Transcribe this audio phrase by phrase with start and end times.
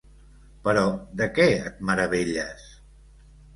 [0.31, 0.85] -Però…
[1.19, 2.67] de què et meravelles?